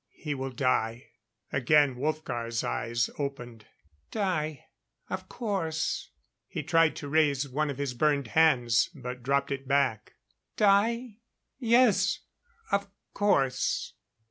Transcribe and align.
He 0.15 0.33
will 0.33 0.49
die." 0.49 1.09
Again 1.53 1.95
Wolfgar's 1.95 2.63
eyes 2.63 3.07
opened. 3.19 3.67
"Die 4.09 4.65
of 5.11 5.29
course." 5.29 6.09
He 6.47 6.63
tried 6.63 6.95
to 6.95 7.07
raise 7.07 7.47
one 7.47 7.69
of 7.69 7.77
his 7.77 7.93
burned 7.93 8.29
hands, 8.29 8.89
but 8.95 9.21
dropped 9.21 9.51
it 9.51 9.67
back. 9.67 10.13
"Die? 10.57 11.19
Yes 11.59 12.17
of 12.71 12.87
course. 13.13 13.93